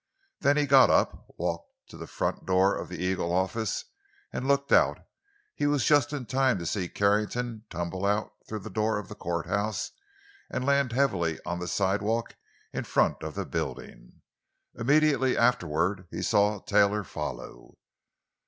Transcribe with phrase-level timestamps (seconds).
[0.39, 3.85] Then he got up, walked to the front door of the Eagle office,
[4.33, 4.97] and looked out.
[5.53, 9.13] He was just in time to see Carrington tumble out through the door of the
[9.15, 9.91] courthouse
[10.49, 12.35] and land heavily on the sidewalk
[12.73, 14.21] in front of the building.
[14.73, 17.77] Immediately afterward he saw Taylor follow.